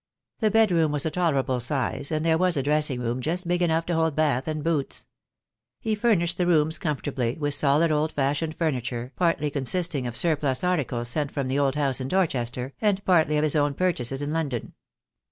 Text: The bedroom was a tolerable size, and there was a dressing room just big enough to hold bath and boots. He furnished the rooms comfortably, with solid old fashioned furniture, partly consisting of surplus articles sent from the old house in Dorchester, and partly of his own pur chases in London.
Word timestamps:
The 0.39 0.49
bedroom 0.49 0.91
was 0.91 1.05
a 1.05 1.11
tolerable 1.11 1.59
size, 1.59 2.11
and 2.11 2.25
there 2.25 2.35
was 2.39 2.57
a 2.57 2.63
dressing 2.63 2.99
room 3.01 3.21
just 3.21 3.47
big 3.47 3.61
enough 3.61 3.85
to 3.85 3.93
hold 3.93 4.15
bath 4.15 4.47
and 4.47 4.63
boots. 4.63 5.05
He 5.79 5.93
furnished 5.93 6.39
the 6.39 6.47
rooms 6.47 6.79
comfortably, 6.79 7.37
with 7.39 7.53
solid 7.53 7.91
old 7.91 8.11
fashioned 8.11 8.55
furniture, 8.55 9.11
partly 9.15 9.51
consisting 9.51 10.07
of 10.07 10.17
surplus 10.17 10.63
articles 10.63 11.09
sent 11.09 11.31
from 11.31 11.49
the 11.49 11.59
old 11.59 11.75
house 11.75 12.01
in 12.01 12.07
Dorchester, 12.07 12.73
and 12.81 13.05
partly 13.05 13.37
of 13.37 13.43
his 13.43 13.55
own 13.55 13.75
pur 13.75 13.91
chases 13.91 14.23
in 14.23 14.31
London. 14.31 14.73